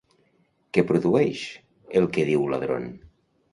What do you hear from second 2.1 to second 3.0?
que diu Iadron?